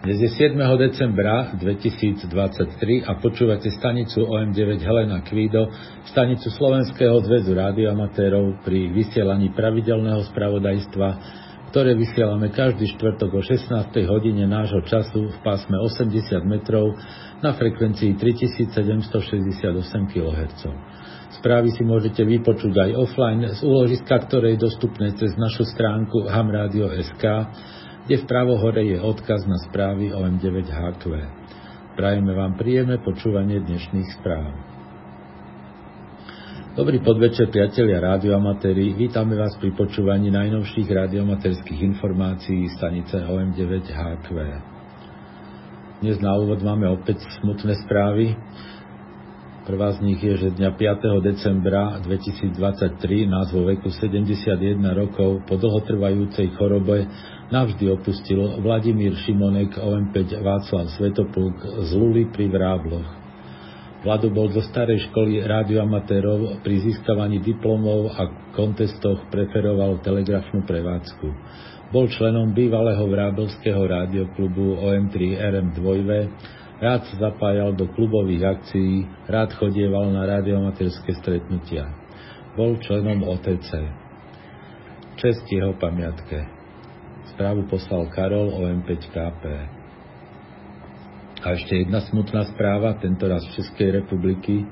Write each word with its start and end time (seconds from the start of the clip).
Dnes 0.00 0.16
je 0.16 0.32
7. 0.32 0.56
decembra 0.80 1.52
2023 1.60 3.04
a 3.04 3.20
počúvate 3.20 3.68
stanicu 3.68 4.24
OM9 4.24 4.80
Helena 4.80 5.20
Kvído, 5.20 5.68
stanicu 6.08 6.48
Slovenského 6.56 7.20
zväzu 7.20 7.52
rádioamatérov 7.52 8.64
pri 8.64 8.88
vysielaní 8.96 9.52
pravidelného 9.52 10.24
spravodajstva, 10.32 11.08
ktoré 11.68 11.92
vysielame 12.00 12.48
každý 12.48 12.88
štvrtok 12.96 13.28
o 13.28 13.44
16. 13.44 13.92
hodine 14.08 14.48
nášho 14.48 14.80
času 14.88 15.36
v 15.36 15.38
pásme 15.44 15.76
80 15.76 16.48
metrov 16.48 16.96
na 17.44 17.52
frekvencii 17.52 18.16
3768 18.16 19.04
kHz. 20.16 20.62
Správy 21.44 21.76
si 21.76 21.84
môžete 21.84 22.24
vypočuť 22.24 22.72
aj 22.72 22.90
offline 22.96 23.52
z 23.52 23.60
úložiska, 23.68 24.16
ktoré 24.32 24.56
je 24.56 24.64
dostupné 24.64 25.12
cez 25.12 25.36
našu 25.36 25.68
stránku 25.68 26.24
hamradio.sk 26.24 27.24
kde 28.10 28.26
v 28.26 28.30
pravo 28.34 28.58
hore 28.58 28.82
je 28.82 28.98
odkaz 28.98 29.46
na 29.46 29.54
správy 29.70 30.10
o 30.10 30.26
M9HQ. 30.26 31.14
Prajeme 31.94 32.34
vám 32.34 32.58
príjemné 32.58 32.98
počúvanie 32.98 33.62
dnešných 33.62 34.18
správ. 34.18 34.50
Dobrý 36.74 36.98
podvečer, 37.06 37.54
priatelia 37.54 38.02
rádioamatéri. 38.02 38.98
Vítame 38.98 39.38
vás 39.38 39.54
pri 39.62 39.70
počúvaní 39.78 40.26
najnovších 40.26 40.90
rádioamatérských 40.90 41.86
informácií 41.86 42.66
stanice 42.74 43.14
OM9HQ. 43.14 44.26
Dnes 46.02 46.18
na 46.18 46.34
úvod 46.34 46.66
máme 46.66 46.90
opäť 46.90 47.22
smutné 47.38 47.78
správy. 47.86 48.34
Prvá 49.70 49.94
z 49.94 50.02
nich 50.02 50.18
je, 50.18 50.34
že 50.34 50.58
dňa 50.58 50.74
5. 50.74 51.22
decembra 51.22 52.02
2023 52.02 52.58
nás 53.30 53.54
vo 53.54 53.62
veku 53.70 53.86
71 53.86 54.82
rokov 54.98 55.46
po 55.46 55.54
dlhotrvajúcej 55.54 56.58
chorobe 56.58 57.06
navždy 57.54 57.86
opustil 57.86 58.58
Vladimír 58.66 59.14
Šimonek 59.22 59.78
OM5 59.78 60.42
Václav 60.42 60.90
Svetopluk 60.98 61.86
z 61.86 61.90
Luly 61.94 62.26
pri 62.34 62.50
Vrábloch. 62.50 63.06
Vlado 64.02 64.34
bol 64.34 64.50
zo 64.50 64.58
starej 64.58 65.06
školy 65.06 65.46
rádioamatérov 65.46 66.66
pri 66.66 66.90
získavaní 66.90 67.38
diplomov 67.38 68.10
a 68.18 68.26
kontestoch 68.50 69.30
preferoval 69.30 70.02
telegrafnú 70.02 70.66
prevádzku. 70.66 71.26
Bol 71.94 72.10
členom 72.10 72.50
bývalého 72.50 73.06
vrábelského 73.06 73.86
rádioklubu 73.86 74.82
OM3 74.82 75.38
RM2 75.38 75.86
Rád 76.80 77.12
sa 77.12 77.28
zapájal 77.28 77.76
do 77.76 77.92
klubových 77.92 78.40
akcií, 78.56 79.04
rád 79.28 79.52
chodieval 79.52 80.08
na 80.16 80.24
radiomaterské 80.24 81.12
stretnutia. 81.20 81.92
Bol 82.56 82.80
členom 82.80 83.20
OTC. 83.20 83.68
Čest 85.20 85.44
jeho 85.52 85.76
pamiatke. 85.76 86.40
Správu 87.36 87.68
poslal 87.68 88.08
Karol 88.08 88.48
OM5KP. 88.56 89.44
A 91.44 91.46
ešte 91.52 91.84
jedna 91.84 92.00
smutná 92.00 92.48
správa, 92.48 92.96
tentoraz 92.96 93.44
z 93.52 93.60
Českej 93.60 94.00
republiky. 94.00 94.64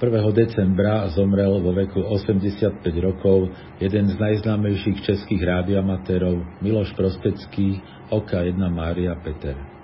1. 0.00 0.08
decembra 0.32 1.04
zomrel 1.12 1.60
vo 1.60 1.76
veku 1.76 2.00
85 2.00 2.80
rokov 3.04 3.52
jeden 3.76 4.08
z 4.08 4.16
najznámejších 4.16 5.04
českých 5.04 5.44
rádioamatérov 5.44 6.64
Miloš 6.64 6.96
Prostecký, 6.96 7.84
OK1 8.08 8.56
Mária 8.72 9.12
Peter. 9.20 9.79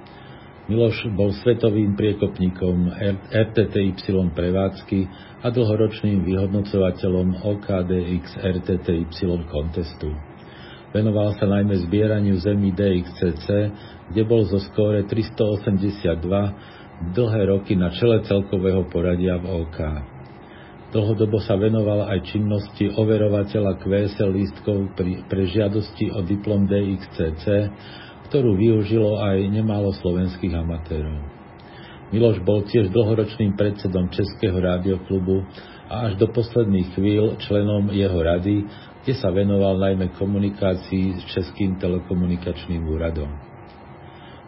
Miloš 0.66 1.06
bol 1.14 1.30
svetovým 1.30 1.94
priekopníkom 1.94 2.90
RTTY 3.30 3.94
prevádzky 4.34 5.06
a 5.38 5.46
dlhoročným 5.54 6.26
vyhodnocovateľom 6.26 7.38
OKDX 7.38 8.34
RTTY 8.34 9.06
kontestu. 9.46 10.10
Venoval 10.90 11.38
sa 11.38 11.46
najmä 11.46 11.86
zbieraniu 11.86 12.34
zemí 12.42 12.74
DXCC, 12.74 13.46
kde 14.10 14.22
bol 14.26 14.42
zo 14.50 14.58
skóre 14.58 15.06
382 15.06 17.14
dlhé 17.14 17.42
roky 17.46 17.78
na 17.78 17.94
čele 17.94 18.26
celkového 18.26 18.90
poradia 18.90 19.38
v 19.38 19.46
OK. 19.46 19.78
Dlhodobo 20.90 21.38
sa 21.46 21.54
venoval 21.54 22.10
aj 22.10 22.26
činnosti 22.26 22.90
overovateľa 22.90 23.78
QSL 23.78 24.34
lístkov 24.34 24.98
pre 25.30 25.42
žiadosti 25.46 26.10
o 26.10 26.26
diplom 26.26 26.66
DXCC 26.66 27.70
ktorú 28.26 28.58
využilo 28.58 29.22
aj 29.22 29.38
nemálo 29.48 29.94
slovenských 29.94 30.54
amatérov. 30.54 31.36
Miloš 32.14 32.38
bol 32.46 32.62
tiež 32.62 32.94
dlhoročným 32.94 33.58
predsedom 33.58 34.06
Českého 34.14 34.54
rádioklubu 34.62 35.42
a 35.90 36.10
až 36.10 36.18
do 36.18 36.30
posledných 36.30 36.94
chvíľ 36.94 37.38
členom 37.42 37.90
jeho 37.90 38.18
rady, 38.22 38.66
kde 39.02 39.14
sa 39.18 39.30
venoval 39.30 39.78
najmä 39.78 40.14
komunikácii 40.18 41.18
s 41.18 41.22
Českým 41.34 41.78
telekomunikačným 41.78 42.82
úradom. 42.86 43.30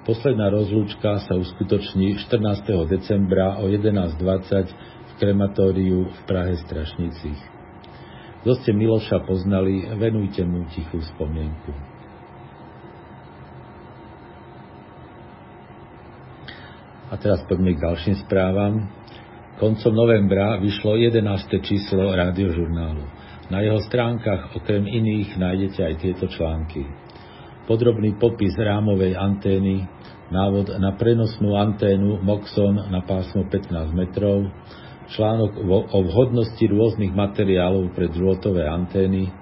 Posledná 0.03 0.49
rozlúčka 0.49 1.21
sa 1.21 1.37
uskutoční 1.37 2.17
14. 2.27 2.65
decembra 2.89 3.61
o 3.61 3.69
11.20 3.69 4.73
v 5.05 5.13
krematóriu 5.21 6.09
v 6.09 6.19
Prahe 6.25 6.57
Strašnicích. 6.65 7.43
Kto 8.43 8.55
ste 8.63 8.71
Miloša 8.73 9.27
poznali, 9.27 9.85
venujte 9.99 10.47
mu 10.47 10.65
tichú 10.71 11.03
spomienku. 11.15 11.88
A 17.09 17.17
teraz 17.17 17.41
poďme 17.49 17.73
k 17.73 17.89
ďalším 17.89 18.17
správam. 18.29 18.85
Koncom 19.57 19.97
novembra 19.97 20.61
vyšlo 20.61 20.93
11. 20.93 21.25
číslo 21.65 22.13
rádiožurnálu. 22.13 23.01
Na 23.49 23.65
jeho 23.65 23.81
stránkach 23.81 24.53
okrem 24.53 24.85
iných 24.85 25.41
nájdete 25.41 25.81
aj 25.89 25.95
tieto 26.05 26.29
články. 26.29 26.85
Podrobný 27.65 28.21
popis 28.21 28.53
rámovej 28.61 29.17
antény, 29.17 29.89
návod 30.29 30.77
na 30.77 30.93
prenosnú 31.01 31.57
anténu 31.57 32.21
Moxon 32.21 32.77
na 32.93 33.01
pásmo 33.01 33.49
15 33.49 33.89
metrov, 33.97 34.45
článok 35.09 35.65
o 35.65 35.99
vhodnosti 36.13 36.61
rôznych 36.61 37.17
materiálov 37.17 37.97
pre 37.97 38.13
drôtové 38.13 38.69
antény, 38.69 39.33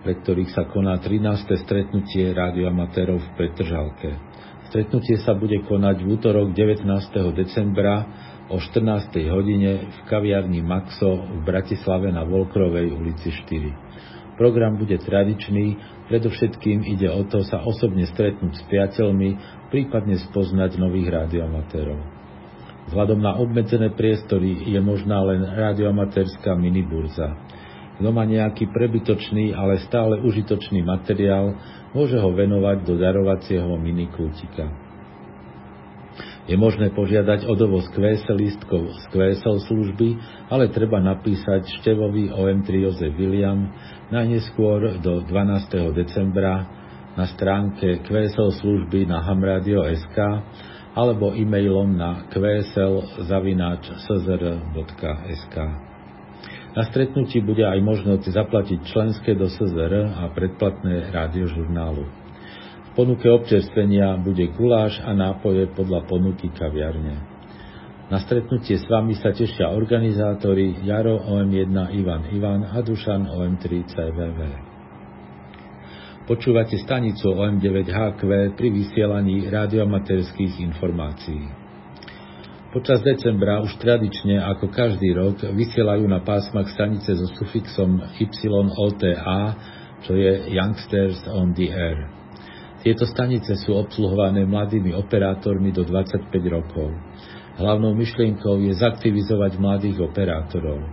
pre 0.00 0.16
ktorých 0.16 0.48
sa 0.48 0.64
koná 0.64 0.96
13. 0.96 1.44
stretnutie 1.60 2.32
radioamatérov 2.32 3.20
v 3.20 3.28
Petržalke. 3.36 4.16
Stretnutie 4.72 5.20
sa 5.20 5.36
bude 5.36 5.60
konať 5.68 6.00
v 6.00 6.08
útorok 6.16 6.56
19. 6.56 6.88
decembra 7.36 8.08
o 8.48 8.56
14. 8.56 9.12
hodine 9.28 9.92
v 9.92 9.98
kaviarni 10.08 10.64
Maxo 10.64 11.20
v 11.20 11.44
Bratislave 11.44 12.08
na 12.08 12.24
Volkrovej 12.24 12.96
ulici 12.96 13.28
4. 13.28 14.40
Program 14.40 14.80
bude 14.80 15.04
tradičný, 15.04 15.76
predovšetkým 16.08 16.80
ide 16.96 17.12
o 17.12 17.28
to 17.28 17.44
sa 17.44 17.60
osobne 17.60 18.08
stretnúť 18.08 18.56
s 18.56 18.62
priateľmi, 18.72 19.28
prípadne 19.68 20.16
spoznať 20.16 20.80
nových 20.80 21.12
radioamatérov. 21.12 22.13
Vzhľadom 22.90 23.20
na 23.20 23.40
obmedzené 23.40 23.96
priestory 23.96 24.68
je 24.68 24.80
možná 24.80 25.24
len 25.24 25.40
radioamatérska 25.44 26.52
miniburza. 26.52 27.32
Kto 27.96 28.10
má 28.10 28.26
nejaký 28.26 28.68
prebytočný, 28.74 29.54
ale 29.54 29.80
stále 29.86 30.18
užitočný 30.20 30.82
materiál, 30.82 31.54
môže 31.94 32.18
ho 32.18 32.30
venovať 32.34 32.82
do 32.82 32.98
darovacieho 32.98 33.70
minikútika. 33.78 34.66
Je 36.44 36.60
možné 36.60 36.92
požiadať 36.92 37.48
o 37.48 37.56
dovoz 37.56 37.88
QSL 37.96 38.36
listkov 38.36 38.92
z 38.92 39.04
QSL 39.16 39.64
služby, 39.64 40.08
ale 40.52 40.68
treba 40.68 41.00
napísať 41.00 41.64
števový 41.80 42.28
OM3 42.36 42.68
Jozef 42.84 43.16
William 43.16 43.72
najneskôr 44.12 45.00
do 45.00 45.24
12. 45.24 45.96
decembra 45.96 46.68
na 47.16 47.24
stránke 47.32 48.04
QSL 48.04 48.60
služby 48.60 49.08
na 49.08 49.24
hamradio.sk 49.24 50.18
alebo 50.94 51.34
e-mailom 51.34 51.98
na 51.98 52.30
qsl.szr.sk. 52.30 53.16
Na 56.74 56.82
stretnutí 56.90 57.38
bude 57.42 57.62
aj 57.62 57.78
možnosť 57.82 58.34
zaplatiť 58.34 58.78
členské 58.90 59.34
do 59.38 59.46
SZR 59.46 60.10
a 60.10 60.26
predplatné 60.34 61.10
rádiožurnálu. 61.14 62.02
V 62.90 62.90
ponuke 62.94 63.26
občerstvenia 63.30 64.18
bude 64.22 64.46
guláš 64.54 64.98
a 65.02 65.14
nápoje 65.14 65.66
podľa 65.74 66.06
ponuky 66.06 66.50
kaviarne. 66.50 67.34
Na 68.10 68.22
stretnutie 68.22 68.78
s 68.78 68.86
vami 68.86 69.18
sa 69.18 69.34
tešia 69.34 69.70
organizátori 69.74 70.86
Jaro 70.86 71.18
OM1 71.26 71.94
Ivan 71.94 72.22
Ivan 72.30 72.62
a 72.70 72.78
Dušan 72.84 73.26
OM3 73.26 73.64
CVV. 73.90 74.73
Počúvate 76.24 76.80
stanicu 76.80 77.36
OM9HQ 77.36 78.24
pri 78.56 78.68
vysielaní 78.72 79.44
radiomaterských 79.44 80.56
informácií. 80.64 81.52
Počas 82.72 83.04
decembra 83.04 83.60
už 83.60 83.76
tradične, 83.76 84.40
ako 84.40 84.72
každý 84.72 85.12
rok, 85.12 85.44
vysielajú 85.44 86.08
na 86.08 86.24
pásmach 86.24 86.72
stanice 86.72 87.12
so 87.12 87.28
sufixom 87.36 88.00
YOTA, 88.16 89.42
čo 90.00 90.16
je 90.16 90.48
Youngsters 90.48 91.28
on 91.28 91.52
the 91.52 91.68
Air. 91.68 92.08
Tieto 92.80 93.04
stanice 93.04 93.60
sú 93.60 93.76
obsluhované 93.76 94.48
mladými 94.48 94.96
operátormi 94.96 95.76
do 95.76 95.84
25 95.84 96.32
rokov. 96.48 96.88
Hlavnou 97.60 97.92
myšlienkou 97.92 98.64
je 98.64 98.72
zaktivizovať 98.72 99.60
mladých 99.60 100.00
operátorov. 100.00 100.88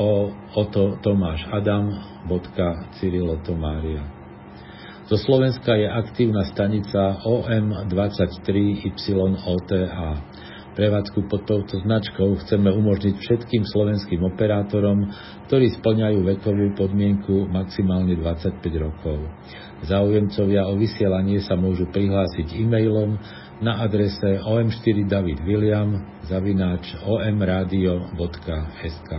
o 0.01 0.33
tomáš 1.05 1.45
adam.cyrilotomária. 1.53 4.01
Zo 5.07 5.23
Slovenska 5.23 5.77
je 5.77 5.93
aktívna 5.93 6.43
stanica 6.49 7.21
OM23YOTA. 7.23 10.17
Prevádzku 10.77 11.25
pod 11.29 11.49
touto 11.49 11.81
značkou 11.85 12.35
chceme 12.45 12.71
umožniť 12.73 13.17
všetkým 13.17 13.65
slovenským 13.65 14.25
operátorom, 14.25 15.09
ktorí 15.49 15.71
splňajú 15.79 16.21
vekovú 16.21 16.75
podmienku 16.77 17.49
maximálne 17.49 18.17
25 18.19 18.61
rokov. 18.77 19.19
Záujemcovia 19.85 20.73
o 20.73 20.81
vysielanie 20.81 21.45
sa 21.45 21.53
môžu 21.53 21.85
prihlásiť 21.93 22.57
e-mailom 22.57 23.21
na 23.61 23.85
adrese 23.85 24.41
om4davidwilliam 24.41 26.01
zavináč 26.25 26.97
omradio.sk 27.05 29.13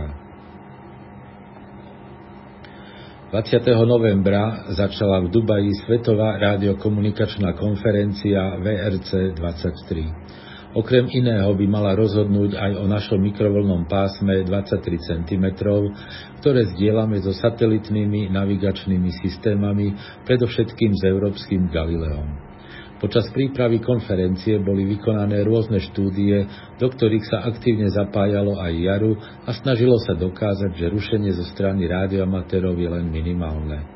20. 3.28 3.60
novembra 3.84 4.72
začala 4.72 5.20
v 5.20 5.28
Dubaji 5.28 5.84
Svetová 5.84 6.40
rádiokomunikačná 6.40 7.52
konferencia 7.60 8.56
VRC 8.56 9.36
23. 9.36 10.47
Okrem 10.76 11.08
iného 11.08 11.48
by 11.56 11.64
mala 11.64 11.96
rozhodnúť 11.96 12.52
aj 12.52 12.72
o 12.76 12.84
našom 12.84 13.16
mikrovlnom 13.24 13.88
pásme 13.88 14.44
23 14.44 15.00
cm, 15.00 15.46
ktoré 16.44 16.60
zdieľame 16.76 17.24
so 17.24 17.32
satelitnými 17.32 18.28
navigačnými 18.28 19.08
systémami, 19.24 19.96
predovšetkým 20.28 20.92
s 20.92 21.02
európskym 21.08 21.72
Galileom. 21.72 22.48
Počas 22.98 23.30
prípravy 23.30 23.78
konferencie 23.80 24.58
boli 24.58 24.82
vykonané 24.84 25.40
rôzne 25.46 25.78
štúdie, 25.78 26.44
do 26.76 26.86
ktorých 26.90 27.24
sa 27.30 27.46
aktívne 27.46 27.88
zapájalo 27.88 28.58
aj 28.58 28.74
Jaru 28.74 29.14
a 29.46 29.54
snažilo 29.54 29.96
sa 30.02 30.18
dokázať, 30.18 30.74
že 30.74 30.90
rušenie 30.90 31.32
zo 31.32 31.46
strany 31.48 31.86
rádioamatérov 31.86 32.74
je 32.74 32.90
len 32.90 33.06
minimálne. 33.06 33.86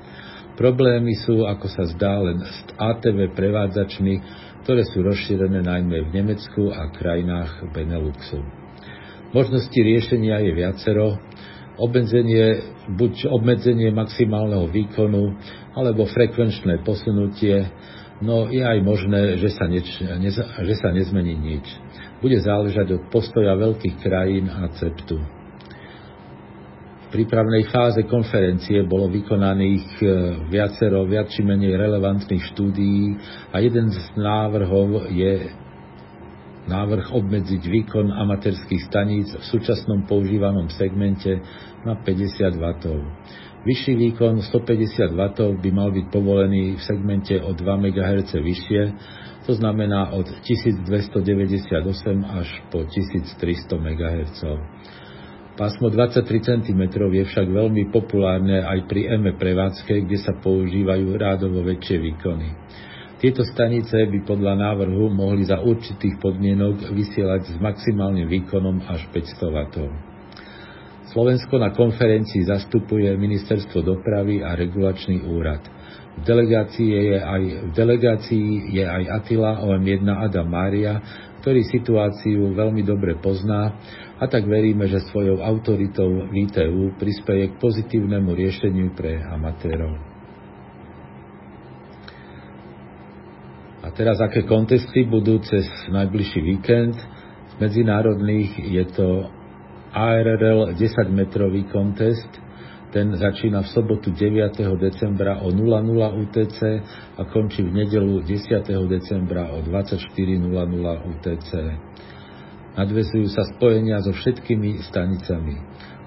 Problémy 0.54 1.18
sú, 1.26 1.42
ako 1.42 1.66
sa 1.66 1.84
zdá, 1.90 2.22
len 2.22 2.46
s 2.46 2.58
ATV 2.78 3.34
prevádzačmi, 3.34 4.14
ktoré 4.62 4.86
sú 4.86 5.02
rozšírené 5.02 5.62
najmä 5.66 6.08
v 6.08 6.14
Nemecku 6.14 6.70
a 6.70 6.90
krajinách 6.94 7.66
Beneluxu. 7.74 8.42
Možnosti 9.34 9.74
riešenia 9.74 10.38
je 10.44 10.52
viacero, 10.54 11.18
obmedzenie, 11.80 12.62
buď 12.94 13.32
obmedzenie 13.32 13.90
maximálneho 13.90 14.68
výkonu, 14.68 15.34
alebo 15.72 16.04
frekvenčné 16.06 16.84
posunutie, 16.84 17.64
no 18.22 18.46
je 18.52 18.62
aj 18.62 18.78
možné, 18.84 19.40
že 19.40 19.50
sa, 19.56 19.66
neč, 19.66 19.88
ne, 19.98 20.30
že 20.30 20.74
sa 20.78 20.92
nezmení 20.92 21.34
nič. 21.34 21.66
Bude 22.22 22.38
záležať 22.38 23.02
od 23.02 23.02
postoja 23.10 23.58
veľkých 23.58 23.98
krajín 23.98 24.46
a 24.46 24.70
ceptu. 24.78 25.41
Prípravnej 27.12 27.68
fáze 27.68 28.08
konferencie 28.08 28.88
bolo 28.88 29.04
vykonaných 29.12 29.84
e, 30.00 30.04
viacero 30.48 31.04
viac 31.04 31.28
či 31.28 31.44
menej 31.44 31.76
relevantných 31.76 32.40
štúdií 32.56 33.20
a 33.52 33.60
jeden 33.60 33.92
z 33.92 34.00
návrhov 34.16 35.12
je 35.12 35.52
návrh 36.72 37.12
obmedziť 37.12 37.62
výkon 37.68 38.16
amatérských 38.16 38.88
staníc 38.88 39.28
v 39.28 39.44
súčasnom 39.44 40.08
používanom 40.08 40.72
segmente 40.72 41.36
na 41.84 42.00
50 42.00 42.48
W. 42.56 42.64
Vyšší 43.68 43.92
výkon 44.08 44.40
150 44.48 45.12
W 45.12 45.22
by 45.60 45.68
mal 45.68 45.92
byť 45.92 46.06
povolený 46.08 46.80
v 46.80 46.82
segmente 46.82 47.36
o 47.44 47.52
2 47.52 47.60
MHz 47.60 48.40
vyššie, 48.40 48.82
to 49.44 49.52
znamená 49.52 50.16
od 50.16 50.32
1298 50.48 51.76
až 52.24 52.48
po 52.72 52.88
1300 52.88 53.36
MHz. 53.68 54.40
Pásmo 55.62 55.94
23 55.94 56.26
cm 56.42 56.82
je 56.90 57.22
však 57.22 57.46
veľmi 57.46 57.94
populárne 57.94 58.66
aj 58.66 58.82
pri 58.90 59.14
EME 59.14 59.38
prevádzke, 59.38 59.94
kde 60.10 60.18
sa 60.18 60.34
používajú 60.34 61.14
rádovo 61.14 61.62
väčšie 61.62 62.02
výkony. 62.02 62.50
Tieto 63.22 63.46
stanice 63.46 63.94
by 64.10 64.26
podľa 64.26 64.58
návrhu 64.58 65.06
mohli 65.14 65.46
za 65.46 65.62
určitých 65.62 66.18
podmienok 66.18 66.90
vysielať 66.90 67.54
s 67.54 67.56
maximálnym 67.62 68.26
výkonom 68.26 68.90
až 68.90 69.06
500 69.14 69.38
W. 69.38 69.58
Slovensko 71.14 71.54
na 71.62 71.70
konferencii 71.70 72.42
zastupuje 72.42 73.14
Ministerstvo 73.14 73.86
dopravy 73.86 74.42
a 74.42 74.58
regulačný 74.58 75.22
úrad. 75.30 75.62
V 76.12 76.22
delegácii 76.28 76.88
je 76.92 77.18
aj, 77.18 77.42
v 77.66 77.70
delegácii 77.72 78.48
je 78.76 78.84
aj 78.84 79.04
Attila 79.22 79.64
OM1 79.64 80.04
Adam 80.04 80.48
Mária, 80.48 81.00
ktorý 81.40 81.64
situáciu 81.66 82.52
veľmi 82.54 82.84
dobre 82.86 83.18
pozná 83.18 83.74
a 84.22 84.24
tak 84.30 84.46
veríme, 84.46 84.86
že 84.86 85.02
svojou 85.10 85.42
autoritou 85.42 86.30
VTU 86.30 86.94
prispieje 86.94 87.50
k 87.50 87.58
pozitívnemu 87.58 88.30
riešeniu 88.30 88.94
pre 88.94 89.18
amatérov. 89.18 89.98
A 93.82 93.90
teraz 93.90 94.22
aké 94.22 94.46
kontesty 94.46 95.02
budú 95.02 95.42
cez 95.42 95.66
najbližší 95.90 96.38
víkend? 96.38 96.94
Z 97.50 97.54
medzinárodných 97.58 98.62
je 98.62 98.84
to 98.94 99.26
ARRL 99.90 100.78
10-metrový 100.78 101.66
kontest, 101.66 102.30
ten 102.92 103.16
začína 103.16 103.64
v 103.64 103.68
sobotu 103.72 104.12
9. 104.12 104.52
decembra 104.76 105.40
o 105.40 105.48
00 105.48 106.28
UTC 106.28 106.60
a 107.16 107.24
končí 107.24 107.64
v 107.64 107.72
nedelu 107.72 108.20
10. 108.20 108.68
decembra 108.84 109.48
o 109.48 109.64
24.00 109.64 110.12
UTC. 111.08 111.50
Nadvezujú 112.76 113.26
sa 113.32 113.48
spojenia 113.56 113.96
so 114.04 114.12
všetkými 114.12 114.84
stanicami. 114.92 115.56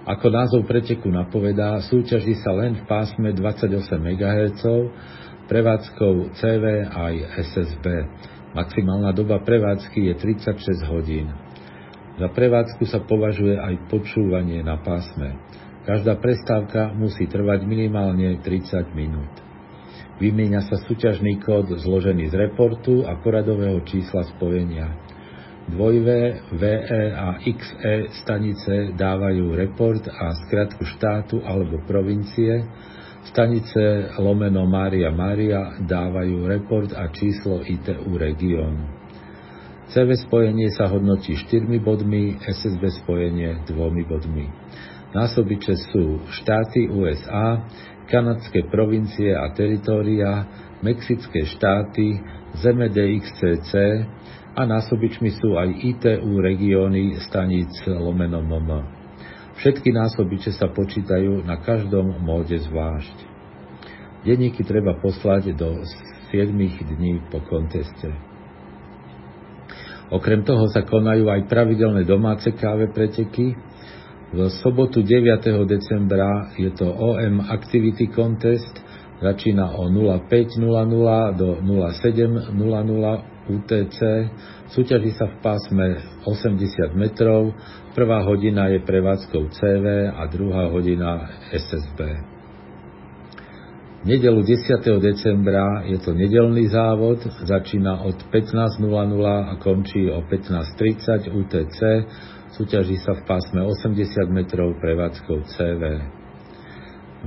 Ako 0.06 0.30
názov 0.30 0.70
preteku 0.70 1.10
napovedá, 1.10 1.82
súťaží 1.89 2.38
sa 2.46 2.54
len 2.54 2.77
v 2.77 2.84
pásme 2.86 3.34
28 3.34 3.74
MHz, 3.98 4.63
prevádzkou 5.50 6.38
CV 6.38 6.65
aj 6.86 7.13
SSB. 7.50 7.86
Maximálna 8.54 9.10
doba 9.10 9.42
prevádzky 9.42 10.10
je 10.10 10.13
36 10.22 10.86
hodín. 10.94 11.34
Za 12.22 12.30
prevádzku 12.30 12.86
sa 12.86 13.01
považuje 13.01 13.58
aj 13.58 13.89
počúvanie 13.89 14.62
na 14.62 14.77
pásme. 14.77 15.36
Každá 15.86 16.18
prestávka 16.18 16.89
musí 16.98 17.30
trvať 17.30 17.62
minimálne 17.70 18.42
30 18.42 18.98
minút. 18.98 19.30
Vymieňa 20.18 20.65
sa 20.65 20.82
súťažný 20.82 21.38
kód 21.46 21.77
zložený 21.77 22.34
z 22.34 22.36
reportu 22.50 23.06
a 23.06 23.20
poradového 23.22 23.86
čísla 23.86 24.25
spojenia. 24.34 24.98
Dvojvé, 25.70 26.46
VE 26.58 27.13
a 27.13 27.38
XE 27.42 27.94
stanice 28.22 28.94
dávajú 28.98 29.54
report 29.54 30.10
a 30.10 30.34
skratku 30.46 30.86
štátu 30.86 31.42
alebo 31.42 31.82
provincie, 31.86 32.65
Stanice 33.25 34.13
lomeno 34.22 34.70
Mária 34.70 35.10
Mária 35.10 35.82
dávajú 35.82 36.46
report 36.46 36.94
a 36.94 37.10
číslo 37.10 37.65
ITU 37.65 38.13
regionu. 38.22 38.86
CV 39.89 40.13
spojenie 40.18 40.70
sa 40.74 40.86
hodnotí 40.89 41.34
4 41.34 41.65
bodmi, 41.82 42.38
SSB 42.38 42.86
spojenie 43.01 43.65
2 43.65 43.74
bodmi. 44.06 44.46
Násobiče 45.14 45.74
sú 45.94 46.26
štáty 46.42 46.90
USA, 46.90 47.62
kanadské 48.10 48.66
provincie 48.70 49.34
a 49.34 49.52
teritória, 49.54 50.46
mexické 50.82 51.46
štáty, 51.46 52.22
zeme 52.62 52.90
DXCC 52.90 53.72
a 54.56 54.62
násobičmi 54.64 55.36
sú 55.36 55.60
aj 55.60 55.70
ITU 55.70 56.40
regióny 56.40 57.20
staníc 57.28 57.74
lomeno 57.86 58.40
MM. 58.40 58.72
Všetky 59.56 59.92
násobiče 59.92 60.52
sa 60.56 60.68
počítajú 60.68 61.44
na 61.48 61.60
každom 61.60 62.12
móde 62.24 62.60
zvlášť. 62.60 63.18
Denníky 64.28 64.66
treba 64.68 64.98
poslať 65.00 65.54
do 65.56 65.80
7 66.34 66.52
dní 66.98 67.24
po 67.32 67.40
konteste. 67.46 68.10
Okrem 70.14 70.46
toho 70.46 70.70
sa 70.70 70.86
konajú 70.86 71.30
aj 71.32 71.50
pravidelné 71.50 72.06
domáce 72.06 72.46
káve 72.54 72.94
preteky. 72.94 73.58
V 74.36 74.51
sobotu 74.51 75.00
9. 75.00 75.48
decembra 75.63 76.51
je 76.60 76.68
to 76.75 76.92
OM 76.92 77.39
Activity 77.39 78.12
Contest, 78.12 78.84
začína 79.24 79.80
o 79.80 79.88
05.00 79.88 80.60
do 81.39 81.63
07.00 81.63 82.51
UTC, 83.46 84.00
súťaží 84.75 85.15
sa 85.15 85.32
v 85.32 85.36
pásme 85.39 85.88
80 86.27 87.00
metrov, 87.00 87.56
prvá 87.96 88.27
hodina 88.27 88.68
je 88.75 88.84
prevádzkou 88.84 89.56
CV 89.56 90.12
a 90.12 90.27
druhá 90.27 90.68
hodina 90.68 91.32
SSB 91.56 92.36
nedelu 94.06 94.42
10. 94.46 95.01
decembra 95.01 95.82
je 95.89 95.98
to 95.98 96.13
nedelný 96.13 96.70
závod, 96.70 97.25
začína 97.42 98.06
od 98.06 98.15
15.00 98.30 98.86
a 99.25 99.54
končí 99.58 100.06
o 100.13 100.22
15.30 100.22 101.34
UTC, 101.34 101.80
súťaží 102.56 102.96
sa 103.04 103.20
v 103.20 103.28
pásme 103.28 103.60
80 103.60 104.32
metrov 104.32 104.80
prevádzkou 104.80 105.44
CV. 105.44 105.82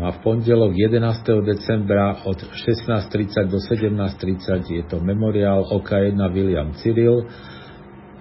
No 0.00 0.08
a 0.08 0.10
v 0.14 0.18
pondelok 0.24 0.72
11. 0.72 1.04
decembra 1.44 2.22
od 2.24 2.38
16.30 2.38 3.52
do 3.52 3.58
17.30 3.60 4.78
je 4.78 4.84
to 4.88 5.02
memoriál 5.04 5.68
OK1 5.68 6.16
William 6.32 6.72
Cyril, 6.80 7.28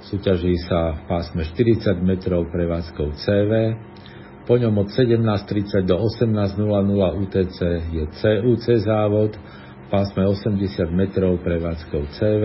súťaží 0.09 0.57
sa 0.67 0.99
v 0.99 1.01
pásme 1.05 1.47
40 1.47 2.01
metrov 2.03 2.49
prevádzkou 2.51 3.13
CV, 3.15 3.51
po 4.47 4.55
ňom 4.55 4.79
od 4.79 4.89
17.30 4.91 5.83
do 5.83 5.99
18.00 5.99 6.55
UTC 7.23 7.59
je 7.91 8.03
CUC 8.15 8.65
závod 8.83 9.35
v 9.35 9.85
pásme 9.91 10.23
80 10.23 10.87
metrov 10.91 11.39
prevádzkou 11.43 12.03
CV 12.15 12.43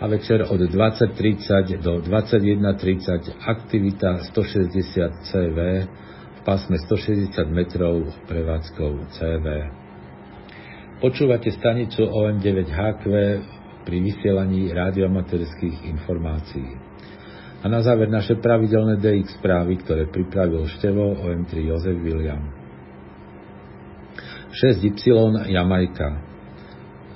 a 0.00 0.06
večer 0.08 0.48
od 0.48 0.60
20.30 0.60 1.84
do 1.84 2.00
21.30 2.00 3.36
aktivita 3.44 4.24
160 4.32 5.28
CV 5.28 5.58
v 6.36 6.40
pásme 6.40 6.80
160 6.80 7.36
metrov 7.52 8.08
prevádzkou 8.24 9.12
CV. 9.12 9.46
Počúvate 11.04 11.52
stanicu 11.52 12.08
OM9HQ 12.08 13.04
pri 13.84 13.96
vysielaní 14.00 14.72
radiomaterských 14.72 15.84
informácií. 15.92 16.80
A 17.60 17.68
na 17.68 17.84
záver 17.84 18.08
naše 18.08 18.40
pravidelné 18.40 18.96
DX 18.96 19.36
správy, 19.36 19.84
ktoré 19.84 20.08
pripravil 20.08 20.64
števo 20.80 21.12
OM3 21.12 21.60
Jozef 21.60 21.96
William. 22.00 22.40
6Y 24.56 25.52
Jamajka 25.52 26.29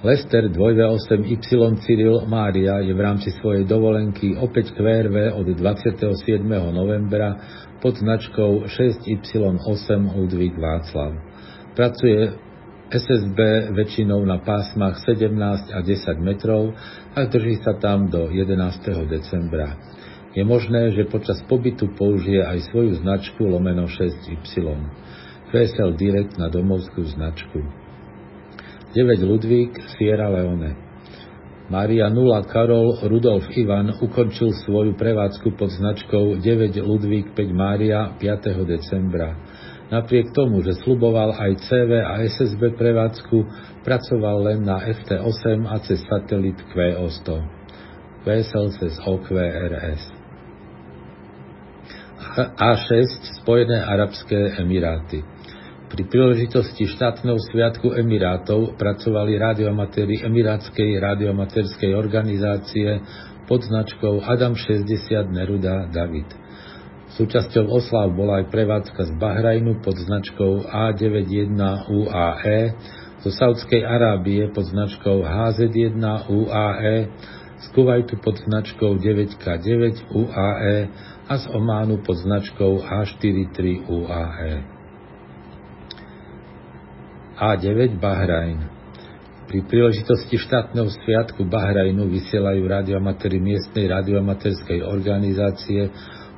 Lester 0.05 0.53
2V8Y 0.53 1.81
Cyril 1.81 2.29
Mária 2.29 2.77
je 2.85 2.93
v 2.93 3.01
rámci 3.01 3.33
svojej 3.41 3.65
dovolenky 3.65 4.37
opäť 4.37 4.77
QRV 4.77 5.33
od 5.33 5.49
27. 5.57 6.45
novembra 6.77 7.41
pod 7.81 7.97
značkou 7.97 8.69
6Y8 8.69 9.89
Ludvík 10.13 10.61
Václav. 10.61 11.17
Pracuje 11.73 12.37
SSB 12.93 13.73
väčšinou 13.73 14.21
na 14.29 14.45
pásmach 14.45 15.01
17 15.09 15.73
a 15.73 15.81
10 15.81 16.21
metrov 16.21 16.77
a 17.17 17.25
drží 17.25 17.65
sa 17.65 17.73
tam 17.81 18.13
do 18.13 18.29
11. 18.29 19.09
decembra. 19.09 19.81
Je 20.37 20.45
možné, 20.45 20.93
že 20.93 21.09
počas 21.09 21.41
pobytu 21.49 21.89
použije 21.97 22.45
aj 22.45 22.69
svoju 22.69 23.01
značku 23.01 23.41
lomeno 23.49 23.89
6Y. 23.89 24.69
VSL 25.49 25.97
Direct 25.97 26.37
na 26.37 26.53
domovskú 26.53 27.09
značku. 27.09 27.84
9 28.95 29.27
Ludvík, 29.27 29.75
Sierra 29.99 30.31
Leone. 30.31 30.71
Maria 31.67 32.07
0 32.07 32.47
Karol 32.47 33.03
Rudolf 33.11 33.51
Ivan 33.59 33.91
ukončil 33.99 34.55
svoju 34.63 34.95
prevádzku 34.95 35.59
pod 35.59 35.75
značkou 35.75 36.39
9 36.39 36.79
Ludvík 36.79 37.35
5 37.35 37.51
Mária 37.51 38.15
5. 38.15 38.63
decembra. 38.63 39.35
Napriek 39.91 40.31
tomu, 40.31 40.63
že 40.63 40.79
sluboval 40.87 41.35
aj 41.35 41.59
CV 41.67 41.91
a 42.07 42.23
SSB 42.23 42.79
prevádzku, 42.79 43.37
pracoval 43.83 44.37
len 44.47 44.63
na 44.63 44.79
FT8 44.79 45.67
a 45.67 45.77
cez 45.83 45.99
satelit 46.07 46.57
QO100. 46.71 47.29
VSL 48.23 48.69
cez 48.79 48.95
OQRS. 49.03 50.03
A6 52.63 53.11
Spojené 53.43 53.83
arabské 53.83 54.55
emiráty. 54.63 55.34
Pri 55.95 56.11
príležitosti 56.11 56.91
štátneho 56.91 57.39
sviatku 57.39 57.95
Emirátov 57.95 58.75
pracovali 58.75 59.39
radioamatéri 59.39 60.27
Emirátskej 60.27 60.99
radioamatérskej 60.99 61.95
organizácie 61.95 62.99
pod 63.47 63.63
značkou 63.63 64.19
Adam 64.27 64.59
60 64.59 64.91
Neruda 65.31 65.87
David. 65.95 66.27
Súčasťou 67.15 67.71
oslav 67.71 68.11
bola 68.11 68.43
aj 68.43 68.51
prevádzka 68.51 69.07
z 69.07 69.13
Bahrajnu 69.23 69.87
pod 69.87 69.95
značkou 69.95 70.67
A91 70.67 71.63
UAE, 71.87 72.61
zo 73.23 73.31
Saudskej 73.31 73.87
Arábie 73.87 74.51
pod 74.51 74.67
značkou 74.67 75.23
HZ1 75.23 76.03
UAE, 76.27 76.97
z 77.63 77.67
Kuwaitu 77.71 78.19
pod 78.19 78.43
značkou 78.43 78.99
9K9 78.99 80.11
UAE 80.11 80.91
a 81.31 81.35
z 81.39 81.45
Ománu 81.55 82.03
pod 82.03 82.19
značkou 82.19 82.83
A43 82.83 83.87
UAE. 83.87 84.74
A9 87.35 87.99
Bahrajn 87.99 88.63
Pri 89.51 89.67
príležitosti 89.67 90.39
štátneho 90.39 90.87
sviatku 90.87 91.43
Bahrajnu 91.43 92.07
vysielajú 92.07 92.63
radioamatéri 92.63 93.43
miestnej 93.43 93.91
radioamatérskej 93.91 94.87
organizácie 94.87 95.91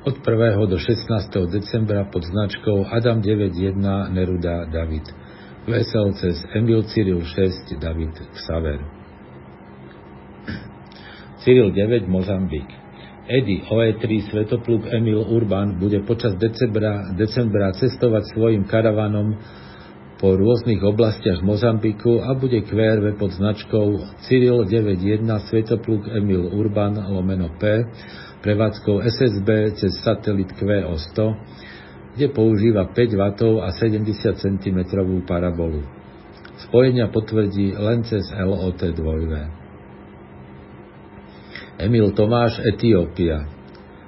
od 0.09 0.17
1. 0.17 0.57
do 0.65 0.77
16. 0.81 1.53
decembra 1.53 2.09
pod 2.09 2.25
značkou 2.25 2.89
Adam 2.89 3.21
91 3.21 3.77
Neruda 4.09 4.65
David. 4.73 5.05
Vesel 5.69 6.17
cez 6.17 6.41
Emil 6.57 6.81
Cyril 6.89 7.21
6 7.21 7.77
David 7.77 8.17
Xaver. 8.33 8.81
Cyril 11.45 11.77
9 11.77 12.09
Mozambik 12.09 12.65
Edy 13.29 13.69
OE3 13.69 14.33
Svetopluk 14.33 14.89
Emil 14.89 15.21
Urban 15.21 15.77
bude 15.77 16.01
počas 16.09 16.33
decembra, 16.41 17.13
decembra 17.13 17.69
cestovať 17.77 18.33
svojim 18.33 18.65
karavanom 18.65 19.37
po 20.17 20.33
rôznych 20.33 20.81
oblastiach 20.81 21.45
Mozambiku 21.45 22.25
a 22.25 22.33
bude 22.33 22.65
QRV 22.65 23.21
pod 23.21 23.37
značkou 23.37 24.17
Cyril 24.25 24.65
91 24.65 25.29
Svetopluk 25.45 26.09
Emil 26.09 26.49
Urban 26.57 26.97
lomeno 26.97 27.53
P 27.61 27.85
prevádzkou 28.41 29.01
SSB 29.05 29.77
cez 29.77 29.93
satelit 30.01 30.53
QO100, 30.57 31.17
kde 32.17 32.27
používa 32.33 32.85
5 32.89 33.13
W 33.13 33.61
a 33.61 33.69
70 33.69 34.41
cm 34.41 34.79
parabolu. 35.25 35.85
Spojenia 36.65 37.13
potvrdí 37.13 37.77
len 37.77 38.01
cez 38.01 38.25
LOT 38.33 38.81
2. 38.81 38.97
Emil 41.77 42.09
Tomáš, 42.17 42.57
Etiópia. 42.65 43.45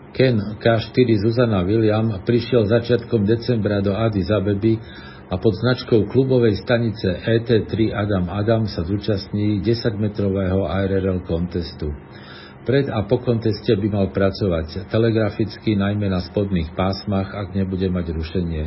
Ken 0.09 0.41
K4 0.57 1.21
Zuzana 1.21 1.61
William 1.61 2.25
prišiel 2.25 2.65
začiatkom 2.65 3.29
decembra 3.29 3.77
do 3.85 3.93
Addis 3.93 4.33
Abeby 4.33 4.81
a 5.29 5.37
pod 5.37 5.53
značkou 5.53 6.09
klubovej 6.09 6.57
stanice 6.65 7.21
ET3 7.21 7.93
Adam 7.93 8.33
Adam 8.33 8.65
sa 8.65 8.81
zúčastní 8.81 9.61
10-metrového 9.61 10.65
IRL 10.65 11.21
kontestu. 11.29 11.93
Pred 12.65 12.89
a 12.89 13.05
po 13.05 13.21
konteste 13.21 13.77
by 13.77 13.87
mal 13.93 14.07
pracovať 14.09 14.89
telegraficky 14.89 15.77
najmä 15.77 16.09
na 16.09 16.21
spodných 16.25 16.73
pásmach, 16.73 17.29
ak 17.33 17.53
nebude 17.53 17.87
mať 17.93 18.13
rušenie. 18.13 18.65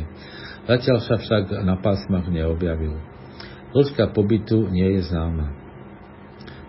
Zatiaľ 0.63 0.99
sa 1.03 1.15
však 1.19 1.63
na 1.67 1.75
pásmach 1.83 2.27
neobjavil. 2.31 2.95
Dĺžka 3.75 4.15
pobytu 4.15 4.71
nie 4.71 4.99
je 4.99 5.11
známa. 5.11 5.51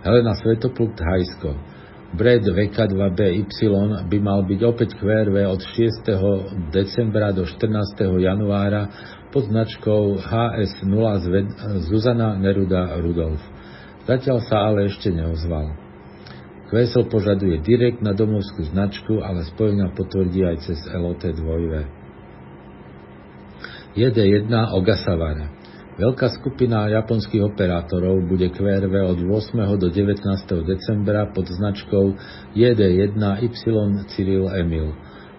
Helena 0.02 0.34
Svetopluk 0.36 0.98
Thajsko 0.98 1.74
Brad 2.14 2.46
VK2BY 2.46 4.06
by 4.06 4.18
mal 4.22 4.46
byť 4.46 4.60
opäť 4.62 4.94
QRV 5.02 5.50
od 5.50 5.58
6. 5.58 6.70
decembra 6.70 7.34
do 7.34 7.42
14. 7.42 7.66
januára 8.22 8.86
pod 9.34 9.50
značkou 9.50 10.22
HS0 10.22 10.94
Zuzana 11.90 12.38
Neruda 12.38 12.94
Rudolf. 13.02 13.42
Zatiaľ 14.06 14.38
sa 14.46 14.70
ale 14.70 14.86
ešte 14.86 15.10
neozval. 15.10 15.74
Kvesel 16.70 17.10
požaduje 17.10 17.58
direkt 17.58 17.98
na 17.98 18.14
domovskú 18.14 18.62
značku, 18.70 19.18
ale 19.26 19.42
spojenia 19.50 19.90
potvrdí 19.90 20.46
aj 20.46 20.62
cez 20.62 20.78
LOT 20.86 21.26
2. 21.26 23.98
JD1 23.98 24.54
Ogasawara 24.70 25.64
Veľká 25.94 26.26
skupina 26.38 26.90
japonských 26.90 27.54
operátorov 27.54 28.26
bude 28.26 28.50
QRV 28.50 28.94
od 29.14 29.18
8. 29.18 29.78
do 29.78 29.88
19. 29.90 30.66
decembra 30.66 31.30
pod 31.30 31.46
značkou 31.46 32.18
JD1Y 32.58 34.10
Cyril 34.10 34.50
Emil. 34.50 34.90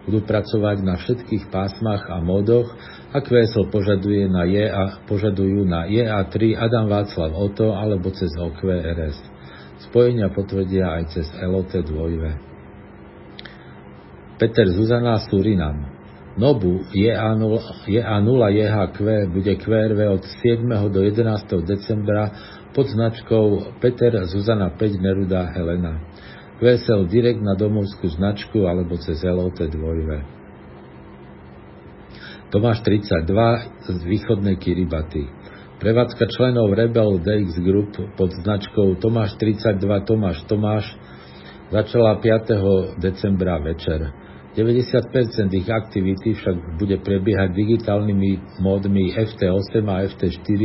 Budú 0.08 0.24
pracovať 0.24 0.78
na 0.80 0.96
všetkých 0.96 1.52
pásmach 1.52 2.08
a 2.08 2.24
módoch 2.24 2.72
a 3.16 3.24
QSL 3.24 3.72
požaduje 3.72 4.28
na 4.28 4.44
JA, 4.44 5.00
požadujú 5.08 5.64
na 5.64 5.88
JA3 5.88 6.60
Adam 6.60 6.92
Václav 6.92 7.32
Oto 7.32 7.72
alebo 7.72 8.12
cez 8.12 8.28
OQRS. 8.36 9.16
Spojenia 9.88 10.28
potvrdia 10.36 11.00
aj 11.00 11.16
cez 11.16 11.24
LOT 11.40 11.72
2. 11.72 14.36
Peter 14.36 14.68
Zuzana 14.68 15.24
Surinam. 15.32 15.96
Nobu 16.36 16.84
JA0, 16.92 17.88
JA0 17.88 18.42
JHQ 18.52 19.00
bude 19.32 19.56
QRV 19.64 20.20
od 20.20 20.24
7. 20.44 20.68
do 20.92 21.00
11. 21.00 21.24
decembra 21.64 22.36
pod 22.76 22.92
značkou 22.92 23.80
Peter 23.80 24.28
Zuzana 24.28 24.76
5 24.76 25.00
Neruda 25.00 25.56
Helena. 25.56 26.04
QSL 26.60 27.08
direkt 27.08 27.40
na 27.40 27.56
domovskú 27.56 28.12
značku 28.12 28.68
alebo 28.68 29.00
cez 29.00 29.24
LOT 29.24 29.64
2. 29.64 30.45
Tomáš 32.54 32.86
32 32.86 33.26
z 33.90 34.02
východnej 34.06 34.62
Kiribati. 34.62 35.26
Prevádzka 35.82 36.30
členov 36.30 36.78
Rebel 36.78 37.18
DX 37.18 37.58
Group 37.58 37.98
pod 38.14 38.30
značkou 38.38 39.02
Tomáš 39.02 39.34
32 39.42 39.82
Tomáš 40.06 40.46
Tomáš 40.46 40.86
začala 41.74 42.22
5. 42.22 43.02
decembra 43.02 43.58
večer. 43.58 44.14
90% 44.54 45.58
ich 45.58 45.68
aktivity 45.68 46.38
však 46.38 46.78
bude 46.78 47.02
prebiehať 47.02 47.50
digitálnymi 47.50 48.62
módmi 48.62 49.18
FT8 49.18 49.74
a 49.90 50.06
FT4, 50.06 50.62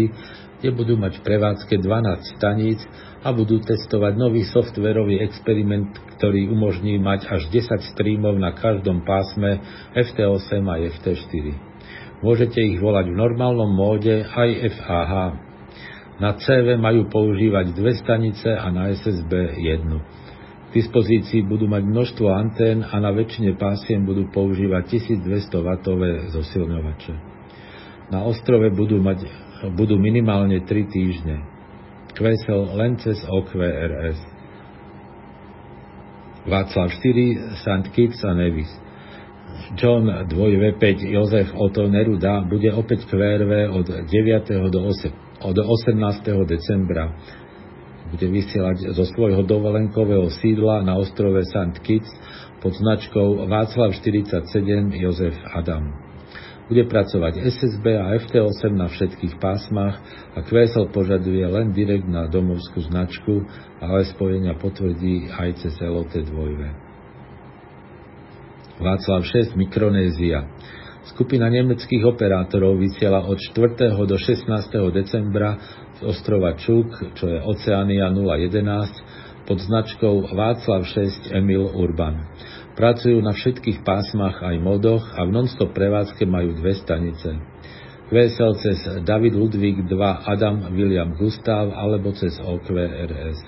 kde 0.61 0.71
budú 0.77 1.01
mať 1.01 1.17
v 1.17 1.23
prevádzke 1.25 1.81
12 1.81 2.37
staníc 2.37 2.85
a 3.25 3.33
budú 3.33 3.57
testovať 3.65 4.21
nový 4.21 4.45
softverový 4.53 5.25
experiment, 5.25 5.97
ktorý 6.21 6.53
umožní 6.53 7.01
mať 7.01 7.25
až 7.33 7.49
10 7.49 7.97
streamov 7.97 8.37
na 8.37 8.53
každom 8.53 9.01
pásme 9.01 9.65
FT8 9.97 10.61
a 10.61 10.77
FT4. 10.93 11.70
Môžete 12.21 12.61
ich 12.61 12.77
volať 12.77 13.09
v 13.09 13.17
normálnom 13.17 13.73
móde 13.73 14.21
aj 14.29 14.77
FAH. 14.77 15.13
Na 16.21 16.37
CV 16.37 16.77
majú 16.77 17.09
používať 17.09 17.73
dve 17.73 17.97
stanice 17.97 18.53
a 18.53 18.69
na 18.69 18.93
SSB 18.93 19.57
jednu. 19.57 20.05
K 20.69 20.85
dispozícii 20.85 21.49
budú 21.49 21.65
mať 21.65 21.83
množstvo 21.83 22.29
antén 22.29 22.85
a 22.85 22.95
na 23.01 23.09
väčšine 23.11 23.57
pásiem 23.57 24.05
budú 24.05 24.29
používať 24.29 25.01
1200 25.01 25.49
W 25.65 26.03
zosilňovače. 26.31 27.15
Na 28.13 28.29
ostrove 28.29 28.69
budú, 28.77 29.01
mať, 29.01 29.25
budú 29.73 29.97
minimálne 29.97 30.61
3 30.61 30.93
týždne. 30.93 31.41
Kvesel 32.13 32.69
len 32.77 33.01
cez 33.01 33.17
OQRS. 33.25 34.21
Václav 36.45 36.93
4, 37.01 37.65
St. 37.65 37.87
Kitts 37.97 38.21
a 38.29 38.37
Nevis. 38.37 38.69
John 39.79 40.07
2V5 40.07 40.85
Jozef 41.09 41.49
Otto 41.55 41.87
Neruda 41.87 42.43
bude 42.43 42.69
opäť 42.75 43.07
QRV 43.07 43.71
od 43.71 43.87
9. 43.87 44.71
do 44.71 44.81
8, 44.91 45.47
od 45.47 45.57
18. 45.57 46.47
decembra 46.47 47.15
bude 48.11 48.27
vysielať 48.27 48.91
zo 48.91 49.07
svojho 49.07 49.47
dovolenkového 49.47 50.27
sídla 50.43 50.83
na 50.83 50.99
ostrove 50.99 51.39
St. 51.47 51.79
Kitts 51.87 52.11
pod 52.59 52.75
značkou 52.75 53.47
Václav 53.47 53.95
47 53.95 54.51
Jozef 54.99 55.39
Adam. 55.55 55.95
Bude 56.67 56.87
pracovať 56.87 57.43
SSB 57.51 57.99
a 57.99 58.15
FT8 58.19 58.63
na 58.75 58.87
všetkých 58.87 59.43
pásmach 59.43 59.99
a 60.35 60.43
QSL 60.43 60.91
požaduje 60.95 61.43
len 61.43 61.75
direkt 61.75 62.07
na 62.07 62.31
domovskú 62.31 62.87
značku, 62.87 63.43
ale 63.83 64.07
spojenia 64.07 64.55
potvrdí 64.55 65.31
aj 65.35 65.67
cez 65.67 65.75
LOT 65.83 66.15
2. 66.15 66.90
Václav 68.81 69.29
6 69.29 69.61
Mikronézia 69.61 70.49
Skupina 71.13 71.53
nemeckých 71.53 72.01
operátorov 72.01 72.81
vysiela 72.81 73.29
od 73.29 73.37
4. 73.37 73.93
do 74.09 74.17
16. 74.17 74.49
decembra 74.89 75.61
z 76.01 76.09
ostrova 76.09 76.57
Čuk, 76.57 77.13
čo 77.13 77.29
je 77.29 77.45
Oceania 77.45 78.09
011, 78.09 79.45
pod 79.45 79.61
značkou 79.61 80.33
Václav 80.33 80.89
6 80.89 81.29
Emil 81.29 81.69
Urban. 81.77 82.25
Pracujú 82.73 83.21
na 83.21 83.37
všetkých 83.37 83.85
pásmach 83.85 84.41
aj 84.41 84.57
modoch 84.57 85.05
a 85.13 85.29
v 85.29 85.31
nonstop 85.37 85.77
prevádzke 85.77 86.25
majú 86.25 86.57
dve 86.57 86.73
stanice. 86.81 87.37
QSL 88.09 88.53
cez 88.65 88.79
David 89.05 89.37
Ludvík 89.37 89.93
2 89.93 90.25
Adam 90.25 90.73
William 90.73 91.13
Gustav 91.21 91.69
alebo 91.69 92.17
cez 92.17 92.33
OQRS. 92.41 93.45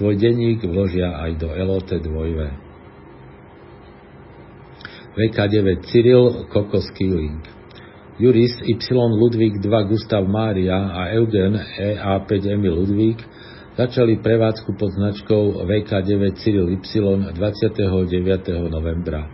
Svoj 0.00 0.16
denník 0.16 0.64
vložia 0.64 1.20
aj 1.20 1.36
do 1.36 1.52
LOT 1.52 2.00
2. 2.00 2.63
VK9 5.14 5.86
Cyril 5.94 6.50
Kokos 6.50 6.90
Killing. 6.98 7.38
Juris 8.18 8.50
Y 8.66 8.74
Ludvík 8.90 9.62
2 9.62 9.82
Gustav 9.86 10.26
Mária 10.26 10.74
a 10.74 11.14
Eugen 11.14 11.54
EA5 11.54 12.50
Emil 12.50 12.74
Ludvík 12.74 13.22
začali 13.78 14.18
prevádzku 14.18 14.74
pod 14.74 14.90
značkou 14.90 15.62
VK9 15.70 16.34
Cyril 16.42 16.66
Y 16.66 16.82
29. 17.30 17.30
novembra. 18.66 19.30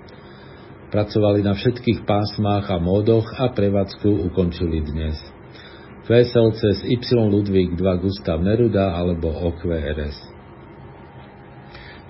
Pracovali 0.93 1.41
na 1.41 1.57
všetkých 1.57 2.05
pásmách 2.05 2.69
a 2.69 2.77
módoch 2.77 3.25
a 3.41 3.49
prevádzku 3.49 4.29
ukončili 4.29 4.85
dnes. 4.85 5.17
VSL 6.05 6.61
cez 6.61 6.85
Y 6.85 7.09
Ludvík 7.09 7.73
2 7.81 8.05
Gustav 8.05 8.45
Neruda 8.45 9.01
alebo 9.01 9.33
OQRS. 9.33 10.29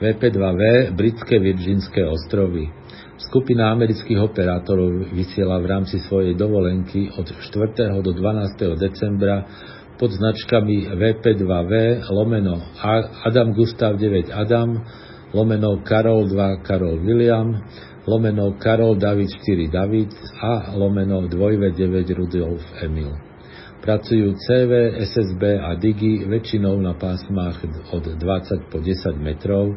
VP2V 0.02 0.90
Britské 0.90 1.38
Virginské 1.38 2.02
ostrovy 2.02 2.79
Skupina 3.20 3.68
amerických 3.76 4.16
operátorov 4.16 5.12
vysiela 5.12 5.61
v 5.61 5.68
rámci 5.68 6.00
svojej 6.09 6.33
dovolenky 6.40 7.12
od 7.20 7.28
4. 7.28 8.00
do 8.00 8.16
12. 8.16 8.80
decembra 8.80 9.44
pod 10.00 10.09
značkami 10.16 10.88
VP2V 10.96 12.00
lomeno 12.09 12.56
Adam 13.20 13.52
Gustav 13.52 14.00
9 14.00 14.33
Adam, 14.33 14.80
lomeno 15.37 15.85
Karol 15.85 16.33
2 16.33 16.64
Karol 16.64 16.96
William, 17.04 17.61
lomeno 18.09 18.56
Karol 18.56 18.96
David 18.96 19.28
4 19.37 19.68
David 19.68 20.16
a 20.40 20.72
lomeno 20.80 21.28
2V9 21.28 22.09
Rudolf 22.16 22.64
Emil. 22.80 23.12
Pracujú 23.85 24.33
CV, 24.33 24.96
SSB 25.04 25.61
a 25.61 25.76
Digi 25.76 26.24
väčšinou 26.24 26.72
na 26.80 26.96
pásmach 26.96 27.61
od 27.92 28.16
20 28.16 28.72
po 28.72 28.80
10 28.80 29.12
metrov 29.20 29.76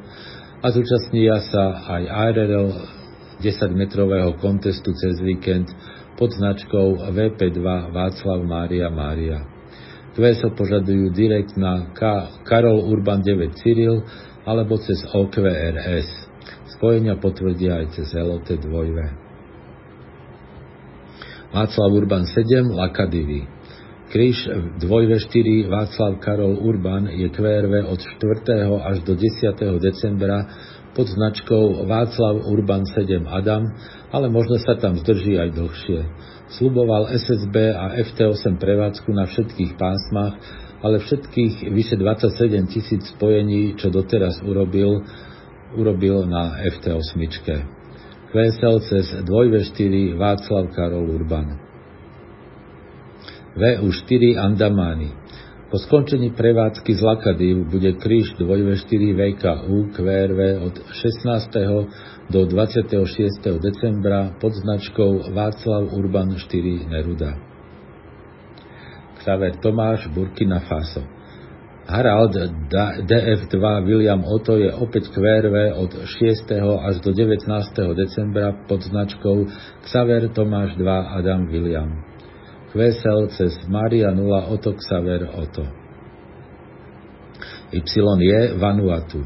a 0.64 0.72
zúčastnia 0.72 1.44
sa 1.44 1.92
aj 1.92 2.04
ARL 2.08 3.03
10-metrového 3.42 4.38
kontestu 4.38 4.94
cez 4.94 5.18
víkend 5.22 5.72
pod 6.18 6.30
značkou 6.34 7.10
VP2 7.10 7.66
Václav 7.90 8.40
Mária 8.46 8.90
Mária. 8.94 9.46
QSO 10.14 10.54
požadujú 10.54 11.10
direkt 11.10 11.58
na 11.58 11.90
K- 11.90 12.46
Karol 12.46 12.86
Urban 12.86 13.26
9 13.26 13.58
Cyril 13.58 14.06
alebo 14.46 14.78
cez 14.78 15.02
OQRS. 15.10 16.30
Spojenia 16.78 17.18
potvrdia 17.18 17.82
aj 17.82 17.98
cez 17.98 18.14
LOT 18.14 18.46
2. 18.46 18.70
Václav 21.50 21.90
Urban 21.90 22.30
7 22.30 22.78
Lakadivy. 22.78 23.50
Kríž 24.14 24.46
2V4 24.78 25.66
Václav 25.66 26.22
Karol 26.22 26.62
Urban 26.62 27.10
je 27.10 27.30
QRV 27.34 27.90
od 27.90 27.98
4. 27.98 28.70
až 28.86 29.02
do 29.02 29.18
10. 29.18 29.82
decembra 29.82 30.46
pod 30.94 31.10
značkou 31.10 31.90
Václav 31.90 32.46
Urban 32.46 32.86
7 32.86 33.26
Adam, 33.26 33.74
ale 34.14 34.30
možno 34.30 34.62
sa 34.62 34.78
tam 34.78 34.98
zdrží 35.02 35.42
aj 35.42 35.50
dlhšie. 35.58 36.00
Sluboval 36.54 37.10
SSB 37.18 37.56
a 37.74 37.98
FT8 37.98 38.62
prevádzku 38.62 39.10
na 39.10 39.26
všetkých 39.26 39.74
pásmach, 39.74 40.38
ale 40.86 41.02
všetkých 41.02 41.74
vyše 41.74 41.98
27 41.98 42.70
tisíc 42.70 43.04
spojení, 43.18 43.74
čo 43.82 43.90
doteraz 43.90 44.38
urobil, 44.46 45.02
urobil 45.74 46.30
na 46.30 46.62
FT8. 46.62 47.20
QSL 48.30 48.78
cez 48.86 49.06
2V4 49.26 50.14
Václav 50.14 50.70
Karol 50.74 51.10
Urban. 51.10 51.58
VU4 53.54 54.38
Andamány 54.38 55.23
po 55.74 55.82
skončení 55.82 56.30
prevádzky 56.38 56.94
z 56.94 57.02
Lakadiv 57.02 57.66
bude 57.66 57.98
kríž 57.98 58.38
2V4 58.38 58.94
VKU 59.18 59.90
QRV 59.98 60.70
od 60.70 60.76
16. 60.86 61.50
do 62.30 62.46
26. 62.46 62.94
decembra 63.58 64.38
pod 64.38 64.54
značkou 64.54 65.34
Václav 65.34 65.90
Urban 65.98 66.38
4 66.38 66.94
Neruda. 66.94 67.42
Xaver 69.18 69.58
Tomáš 69.58 70.14
Burkina 70.14 70.62
Faso 70.62 71.02
Harald 71.90 72.38
DF2 73.10 73.58
William 73.90 74.22
Otto 74.30 74.62
je 74.62 74.70
opäť 74.70 75.10
QRV 75.10 75.74
od 75.74 76.06
6. 76.06 76.54
až 76.86 77.02
do 77.02 77.18
19. 77.18 77.50
decembra 77.98 78.54
pod 78.70 78.86
značkou 78.86 79.50
Xaver 79.90 80.30
Tomáš 80.38 80.78
2 80.78 81.18
Adam 81.18 81.50
William. 81.50 82.13
Kvesel 82.74 83.30
cez 83.38 83.54
Maria 83.70 84.10
0 84.10 84.50
Oto 84.50 84.74
Xaver 84.74 85.30
Oto. 85.38 85.62
Y 87.70 88.58
Vanuatu. 88.58 89.22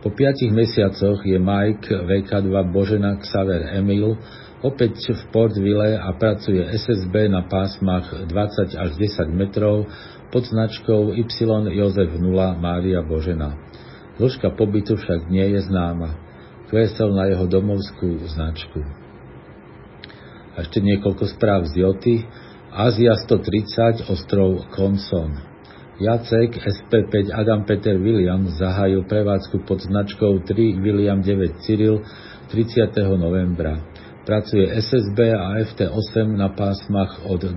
Po 0.00 0.08
piatich 0.08 0.48
mesiacoch 0.48 1.20
je 1.20 1.36
Mike 1.36 1.84
VK2 1.84 2.48
Božena 2.72 3.20
Xaver 3.20 3.76
Emil 3.76 4.16
opäť 4.64 5.04
v 5.04 5.22
Portville 5.28 6.00
a 6.00 6.08
pracuje 6.16 6.64
SSB 6.64 7.28
na 7.28 7.44
pásmach 7.44 8.08
20 8.24 8.80
až 8.80 8.90
10 8.96 9.36
metrov 9.36 9.84
pod 10.32 10.48
značkou 10.48 11.12
Y 11.12 11.28
Jozef 11.76 12.08
0 12.16 12.24
Mária 12.56 13.04
Božena. 13.04 13.52
Dĺžka 14.16 14.56
pobytu 14.56 14.96
však 14.96 15.28
nie 15.28 15.44
je 15.44 15.60
známa. 15.68 16.16
Kvesel 16.72 17.12
na 17.12 17.28
jeho 17.28 17.44
domovskú 17.44 18.16
značku. 18.32 18.80
A 20.56 20.64
ešte 20.64 20.80
niekoľko 20.80 21.24
správ 21.36 21.68
z 21.68 21.84
Joty. 21.84 22.16
Ázia 22.68 23.16
130, 23.16 24.12
ostrov 24.12 24.68
Conson. 24.76 25.32
Jacek 25.96 26.52
SP5 26.52 27.32
Adam 27.32 27.64
Peter 27.64 27.96
William 27.96 28.44
zahájil 28.44 29.08
prevádzku 29.08 29.64
pod 29.64 29.80
značkou 29.80 30.44
3 30.44 30.76
William 30.76 31.24
9 31.24 31.64
Cyril 31.64 32.04
30. 32.52 32.92
novembra. 33.16 33.80
Pracuje 34.28 34.68
SSB 34.68 35.32
a 35.32 35.64
FT8 35.64 36.36
na 36.36 36.52
pásmach 36.52 37.24
od 37.24 37.40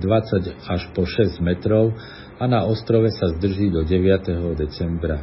až 0.64 0.88
po 0.96 1.04
6 1.04 1.44
metrov 1.44 1.92
a 2.40 2.48
na 2.48 2.64
ostrove 2.64 3.12
sa 3.12 3.36
zdrží 3.36 3.68
do 3.68 3.84
9. 3.84 4.56
decembra. 4.56 5.20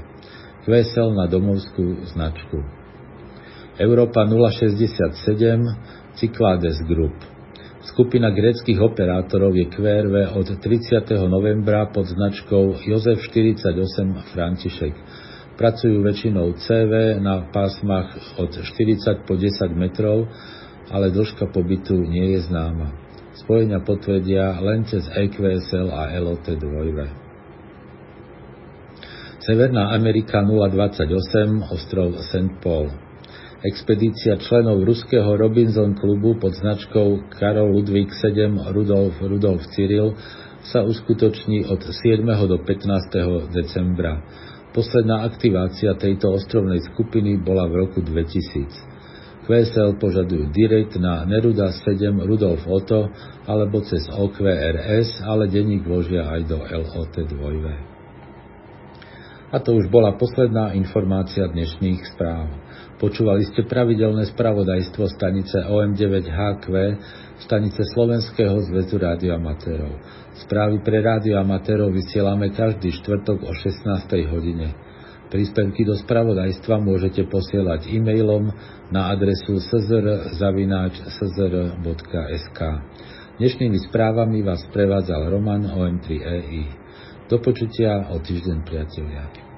Kvesel 0.69 1.17
na 1.17 1.25
domovskú 1.25 2.05
značku. 2.13 2.61
Európa 3.81 4.21
067 4.29 5.17
Cyklades 6.13 6.77
Group. 6.85 7.28
Skupina 7.79 8.27
gréckých 8.27 8.75
operátorov 8.83 9.55
je 9.55 9.71
QRV 9.71 10.35
od 10.35 10.51
30. 10.51 11.15
novembra 11.31 11.87
pod 11.87 12.11
značkou 12.11 12.75
Jozef 12.83 13.23
48 13.23 14.35
František. 14.35 14.91
Pracujú 15.55 16.03
väčšinou 16.03 16.59
CV 16.59 17.15
na 17.23 17.47
pásmach 17.47 18.11
od 18.35 18.51
40 18.51 19.23
po 19.23 19.39
10 19.39 19.71
metrov, 19.79 20.27
ale 20.91 21.07
dĺžka 21.07 21.47
pobytu 21.55 21.95
nie 22.03 22.35
je 22.35 22.51
známa. 22.51 22.91
Spojenia 23.39 23.79
potvrdia 23.79 24.59
len 24.59 24.83
cez 24.83 25.07
EQSL 25.07 25.87
a 25.87 26.11
LOT 26.19 26.51
2. 26.51 26.59
Severná 29.39 29.95
Amerika 29.95 30.43
028, 30.43 31.71
ostrov 31.71 32.19
St. 32.27 32.59
Paul. 32.59 33.08
Expedícia 33.59 34.39
členov 34.39 34.87
ruského 34.87 35.35
Robinson 35.35 35.91
klubu 35.91 36.39
pod 36.39 36.55
značkou 36.55 37.27
Karol 37.27 37.75
Ludvík 37.75 38.07
7 38.07 38.55
Rudolf 38.71 39.19
Rudolf 39.19 39.67
Cyril 39.75 40.15
sa 40.63 40.79
uskutoční 40.87 41.67
od 41.67 41.83
7. 41.83 42.23
do 42.23 42.55
15. 42.55 43.51
decembra. 43.51 44.23
Posledná 44.71 45.27
aktivácia 45.27 45.91
tejto 45.99 46.39
ostrovnej 46.39 46.79
skupiny 46.87 47.35
bola 47.43 47.67
v 47.67 47.83
roku 47.83 47.99
2000. 47.99 49.43
QSL 49.43 49.99
požadujú 49.99 50.55
direkt 50.55 50.95
na 50.95 51.27
Neruda 51.27 51.75
7 51.83 52.15
Rudolf 52.15 52.63
Otto 52.63 53.11
alebo 53.43 53.83
cez 53.83 54.07
OQRS, 54.07 55.19
ale 55.27 55.51
denník 55.51 55.83
vložia 55.83 56.31
aj 56.31 56.47
do 56.47 56.63
LOT 56.63 57.11
2. 57.27 57.88
A 59.49 59.57
to 59.57 59.73
už 59.73 59.89
bola 59.89 60.13
posledná 60.13 60.77
informácia 60.77 61.49
dnešných 61.49 62.13
správ. 62.13 62.53
Počúvali 63.01 63.49
ste 63.49 63.65
pravidelné 63.65 64.29
spravodajstvo 64.29 65.09
stanice 65.09 65.65
OM9HQ, 65.65 66.69
stanice 67.41 67.81
Slovenského 67.97 68.61
zväzu 68.69 69.01
rádioamatérov. 69.01 69.93
Správy 70.45 70.85
pre 70.85 71.01
rádioamatérov 71.01 71.89
vysielame 71.89 72.53
každý 72.53 72.93
štvrtok 73.01 73.41
o 73.41 73.49
16. 73.49 73.89
hodine. 74.29 74.77
Príspevky 75.33 75.81
do 75.81 75.97
spravodajstva 75.97 76.77
môžete 76.77 77.25
posielať 77.25 77.89
e-mailom 77.89 78.53
na 78.93 79.09
adresu 79.09 79.57
szr.sk. 79.57 80.09
Dnešnými 83.41 83.79
správami 83.89 84.45
vás 84.45 84.61
prevádzal 84.69 85.25
Roman 85.33 85.73
OM3EI. 85.73 86.78
Do 87.29 87.37
počutia 87.37 88.09
o 88.09 88.17
týždeň, 88.17 88.65
priatelia. 88.65 89.48